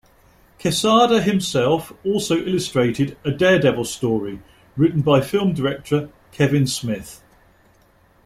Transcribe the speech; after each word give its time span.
Quesada 0.59 1.21
himself 1.21 1.93
also 2.03 2.37
illustrated 2.43 3.15
a 3.23 3.29
"Daredevil" 3.29 3.85
story 3.85 4.41
written 4.75 5.01
by 5.03 5.21
film 5.21 5.53
director 5.53 6.09
Kevin 6.31 6.65
Smith. 6.65 7.21